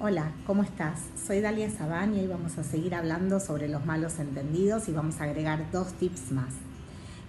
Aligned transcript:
Hola, 0.00 0.32
¿cómo 0.44 0.64
estás? 0.64 0.98
Soy 1.24 1.40
Dalia 1.40 1.70
Sabán 1.70 2.16
y 2.16 2.18
hoy 2.18 2.26
vamos 2.26 2.58
a 2.58 2.64
seguir 2.64 2.96
hablando 2.96 3.38
sobre 3.38 3.68
los 3.68 3.86
malos 3.86 4.18
entendidos 4.18 4.88
y 4.88 4.92
vamos 4.92 5.20
a 5.20 5.24
agregar 5.24 5.70
dos 5.70 5.92
tips 5.92 6.32
más. 6.32 6.52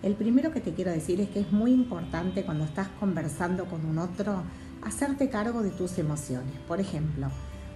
El 0.01 0.15
primero 0.15 0.51
que 0.51 0.61
te 0.61 0.73
quiero 0.73 0.89
decir 0.89 1.21
es 1.21 1.29
que 1.29 1.41
es 1.41 1.51
muy 1.51 1.71
importante 1.71 2.43
cuando 2.43 2.63
estás 2.63 2.87
conversando 2.99 3.65
con 3.65 3.85
un 3.85 3.99
otro 3.99 4.41
hacerte 4.81 5.29
cargo 5.29 5.61
de 5.61 5.69
tus 5.69 5.99
emociones. 5.99 6.57
Por 6.67 6.79
ejemplo, 6.79 7.27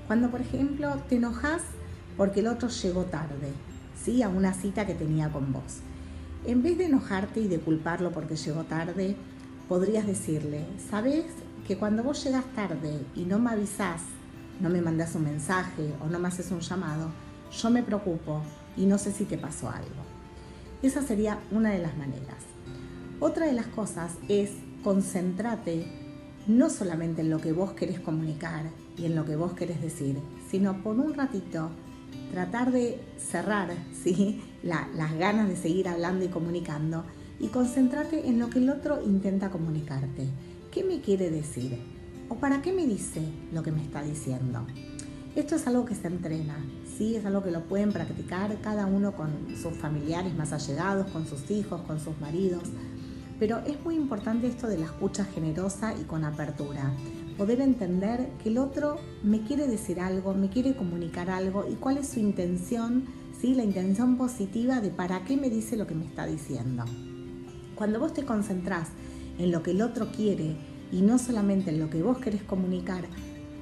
cuando 0.07 0.31
por 0.31 0.41
ejemplo 0.41 0.95
te 1.07 1.17
enojas 1.17 1.61
porque 2.17 2.39
el 2.39 2.47
otro 2.47 2.69
llegó 2.69 3.03
tarde, 3.03 3.51
¿sí? 4.03 4.23
A 4.23 4.29
una 4.29 4.53
cita 4.53 4.87
que 4.87 4.95
tenía 4.95 5.29
con 5.29 5.53
vos. 5.53 5.81
En 6.45 6.63
vez 6.63 6.77
de 6.77 6.85
enojarte 6.85 7.41
y 7.41 7.47
de 7.47 7.59
culparlo 7.59 8.11
porque 8.11 8.35
llegó 8.35 8.63
tarde, 8.63 9.15
podrías 9.67 10.07
decirle, 10.07 10.65
¿sabes 10.89 11.25
que 11.67 11.77
cuando 11.77 12.03
vos 12.03 12.23
llegas 12.23 12.45
tarde 12.53 13.01
y 13.15 13.23
no 13.23 13.39
me 13.39 13.51
avisás 13.51 14.01
no 14.59 14.69
me 14.69 14.81
mandas 14.81 15.15
un 15.15 15.23
mensaje 15.23 15.93
o 16.03 16.07
no 16.07 16.19
me 16.19 16.27
haces 16.27 16.51
un 16.51 16.61
llamado, 16.61 17.11
yo 17.51 17.69
me 17.69 17.83
preocupo 17.83 18.41
y 18.75 18.85
no 18.85 18.97
sé 18.97 19.11
si 19.11 19.25
te 19.25 19.37
pasó 19.37 19.69
algo. 19.69 20.03
Esa 20.81 21.01
sería 21.01 21.39
una 21.51 21.71
de 21.71 21.79
las 21.79 21.95
maneras. 21.97 22.43
Otra 23.19 23.45
de 23.45 23.53
las 23.53 23.67
cosas 23.67 24.13
es 24.27 24.51
concentrate 24.83 25.85
no 26.47 26.69
solamente 26.69 27.21
en 27.21 27.29
lo 27.29 27.39
que 27.39 27.51
vos 27.51 27.73
querés 27.73 27.99
comunicar 27.99 28.65
y 28.97 29.05
en 29.05 29.15
lo 29.15 29.25
que 29.25 29.35
vos 29.35 29.53
querés 29.53 29.81
decir, 29.81 30.17
sino 30.49 30.81
por 30.81 30.97
un 30.97 31.13
ratito 31.13 31.69
tratar 32.31 32.71
de 32.71 32.99
cerrar 33.17 33.69
¿sí? 34.03 34.41
las 34.63 35.17
ganas 35.17 35.47
de 35.47 35.55
seguir 35.55 35.87
hablando 35.87 36.25
y 36.25 36.29
comunicando 36.29 37.03
y 37.39 37.47
concentrate 37.47 38.27
en 38.27 38.39
lo 38.39 38.49
que 38.49 38.59
el 38.59 38.69
otro 38.69 39.01
intenta 39.03 39.49
comunicarte. 39.49 40.27
¿Qué 40.71 40.83
me 40.83 41.01
quiere 41.01 41.29
decir? 41.29 41.77
¿O 42.29 42.35
para 42.35 42.61
qué 42.61 42.73
me 42.73 42.85
dice 42.85 43.21
lo 43.53 43.63
que 43.63 43.71
me 43.71 43.81
está 43.81 44.01
diciendo? 44.01 44.65
Esto 45.35 45.55
es 45.55 45.67
algo 45.67 45.85
que 45.85 45.93
se 45.93 46.07
entrena, 46.07 46.57
¿sí? 46.97 47.15
Es 47.15 47.25
algo 47.25 47.43
que 47.43 47.51
lo 47.51 47.63
pueden 47.63 47.91
practicar 47.91 48.59
cada 48.61 48.87
uno 48.87 49.15
con 49.15 49.29
sus 49.55 49.73
familiares 49.77 50.35
más 50.35 50.51
allegados, 50.51 51.11
con 51.11 51.27
sus 51.27 51.51
hijos, 51.51 51.81
con 51.81 51.99
sus 51.99 52.19
maridos. 52.19 52.63
Pero 53.39 53.59
es 53.59 53.79
muy 53.85 53.95
importante 53.95 54.47
esto 54.47 54.67
de 54.67 54.79
la 54.79 54.85
escucha 54.85 55.25
generosa 55.25 55.93
y 55.93 56.05
con 56.05 56.25
apertura. 56.25 56.91
Poder 57.37 57.61
entender 57.61 58.29
que 58.41 58.49
el 58.49 58.57
otro 58.57 58.97
me 59.23 59.41
quiere 59.41 59.67
decir 59.67 59.99
algo, 59.99 60.33
me 60.33 60.49
quiere 60.49 60.75
comunicar 60.75 61.29
algo 61.29 61.65
y 61.69 61.75
cuál 61.75 61.97
es 61.97 62.09
su 62.09 62.19
intención, 62.19 63.05
¿sí? 63.39 63.53
La 63.53 63.63
intención 63.63 64.17
positiva 64.17 64.81
de 64.81 64.89
para 64.89 65.23
qué 65.23 65.37
me 65.37 65.49
dice 65.49 65.77
lo 65.77 65.85
que 65.85 65.93
me 65.93 66.05
está 66.05 66.25
diciendo. 66.25 66.83
Cuando 67.75 67.99
vos 67.99 68.13
te 68.13 68.25
concentrás 68.25 68.89
en 69.37 69.51
lo 69.51 69.61
que 69.61 69.71
el 69.71 69.83
otro 69.83 70.11
quiere, 70.11 70.57
y 70.91 71.01
no 71.01 71.17
solamente 71.17 71.69
en 71.69 71.79
lo 71.79 71.89
que 71.89 72.01
vos 72.01 72.17
querés 72.17 72.43
comunicar, 72.43 73.05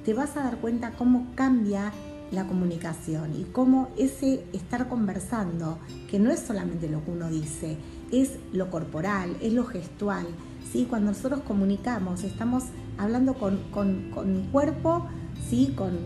te 0.04 0.14
vas 0.14 0.36
a 0.36 0.42
dar 0.42 0.58
cuenta 0.58 0.92
cómo 0.92 1.26
cambia 1.34 1.92
la 2.30 2.46
comunicación 2.46 3.38
y 3.38 3.44
cómo 3.44 3.90
ese 3.96 4.44
estar 4.52 4.88
conversando, 4.88 5.78
que 6.10 6.18
no 6.18 6.30
es 6.30 6.40
solamente 6.40 6.88
lo 6.88 7.04
que 7.04 7.10
uno 7.10 7.28
dice, 7.28 7.76
es 8.12 8.38
lo 8.52 8.70
corporal, 8.70 9.36
es 9.40 9.52
lo 9.52 9.64
gestual. 9.64 10.26
¿sí? 10.72 10.86
Cuando 10.88 11.12
nosotros 11.12 11.40
comunicamos, 11.42 12.24
estamos 12.24 12.64
hablando 12.98 13.34
con, 13.34 13.58
con, 13.70 14.48
cuerpo, 14.52 15.06
¿sí? 15.48 15.72
con 15.76 15.96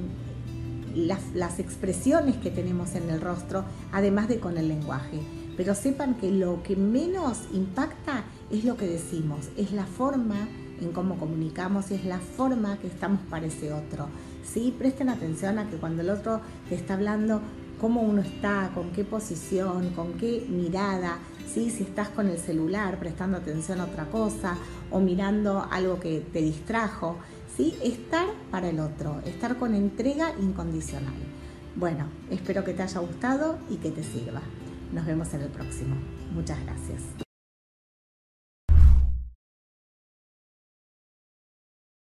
las, 0.95 1.35
las 1.35 1.59
expresiones 1.59 2.37
que 2.37 2.51
tenemos 2.51 2.95
en 2.95 3.11
el 3.11 3.21
rostro, 3.21 3.65
además 3.93 4.29
de 4.29 4.41
con 4.41 4.59
el 4.59 4.69
lenguaje. 4.69 5.21
Pero 5.57 5.75
sepan 5.75 6.15
que 6.15 6.31
lo 6.31 6.63
que 6.63 6.77
menos 6.77 7.43
impacta 7.53 8.25
es 8.51 8.65
lo 8.65 8.77
que 8.77 8.87
decimos, 8.87 9.49
es 9.57 9.73
la 9.73 9.85
forma 9.85 10.49
en 10.81 10.93
cómo 10.93 11.19
comunicamos 11.19 11.91
y 11.91 11.95
es 11.95 12.05
la 12.05 12.19
forma 12.19 12.79
que 12.79 12.87
estamos 12.87 13.21
para 13.29 13.47
ese 13.47 13.73
otro. 13.73 14.09
¿sí? 14.43 14.75
Presten 14.77 15.09
atención 15.09 15.59
a 15.59 15.69
que 15.69 15.77
cuando 15.77 16.03
el 16.03 16.11
otro 16.11 16.41
te 16.69 16.75
está 16.75 16.95
hablando, 16.95 17.41
cómo 17.81 18.03
uno 18.03 18.21
está, 18.21 18.71
con 18.75 18.91
qué 18.91 19.05
posición, 19.05 19.91
con 19.91 20.15
qué 20.15 20.47
mirada, 20.49 21.19
si 21.51 21.83
estás 21.83 22.09
con 22.09 22.29
el 22.29 22.39
celular 22.39 22.99
prestando 22.99 23.39
atención 23.39 23.81
a 23.81 23.85
otra 23.85 24.07
cosa 24.07 24.57
o 24.91 25.01
mirando 25.01 25.67
algo 25.71 25.99
que 25.99 26.21
te 26.33 26.41
distrajo. 26.41 27.17
¿sí? 27.57 27.77
Estar 27.83 28.29
para 28.51 28.69
el 28.69 28.81
otro, 28.81 29.21
estar 29.25 29.57
con 29.57 29.75
entrega 29.75 30.33
incondicional. 30.41 31.15
Bueno, 31.77 32.07
espero 32.31 32.65
que 32.65 32.73
te 32.73 32.83
haya 32.83 33.01
gustado 33.01 33.59
y 33.69 33.77
que 33.77 33.91
te 33.91 34.03
sirva. 34.03 34.43
Nos 34.93 35.07
vemos 35.07 35.33
en 35.35 35.43
el 35.43 35.49
próximo. 35.49 35.97
Muchas 36.33 36.63
gracias. 36.65 37.30